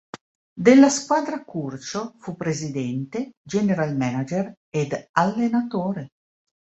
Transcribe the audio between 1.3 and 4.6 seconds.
Curcio fu presidente, general manager